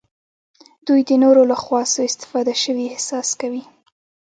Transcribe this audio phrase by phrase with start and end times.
[0.87, 3.63] دوی د نورو لخوا سوء استفاده شوي احساس کوي.